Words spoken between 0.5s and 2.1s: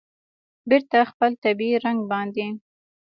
بېرته خپل طبیعي رنګ